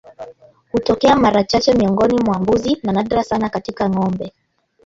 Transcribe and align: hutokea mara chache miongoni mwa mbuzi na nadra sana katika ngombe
hutokea 0.71 1.15
mara 1.15 1.43
chache 1.43 1.73
miongoni 1.73 2.19
mwa 2.25 2.39
mbuzi 2.39 2.77
na 2.83 2.91
nadra 2.91 3.23
sana 3.23 3.49
katika 3.49 3.89
ngombe 3.89 4.33